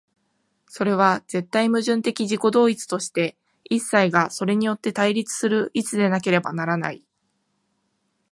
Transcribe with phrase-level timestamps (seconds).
[0.67, 7.05] それは絶対矛盾的自己同一として、一切がそれによって成立する一でなければならない。